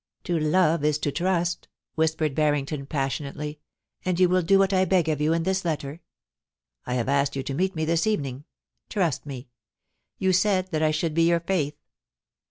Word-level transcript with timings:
To 0.23 0.39
love 0.39 0.83
is 0.83 0.97
to 0.97 1.11
trust,' 1.11 1.67
whispered 1.93 2.33
Barrington, 2.33 2.87
passionately;' 2.87 3.59
and 4.03 4.19
you 4.19 4.27
will 4.29 4.41
do 4.41 4.57
what 4.57 4.73
I 4.73 4.83
beg 4.83 5.07
of 5.09 5.21
you 5.21 5.31
in 5.31 5.43
this 5.43 5.63
letter? 5.63 6.01
I 6.87 6.95
have 6.95 7.07
asked 7.07 7.35
you 7.35 7.43
to 7.43 7.53
meet 7.53 7.75
me 7.75 7.85
this 7.85 8.07
evening— 8.07 8.45
trust 8.89 9.27
me. 9.27 9.49
You 10.17 10.33
said 10.33 10.71
that 10.71 10.81
I 10.81 10.89
should 10.89 11.13
be 11.13 11.27
your 11.29 11.39
faith. 11.41 11.77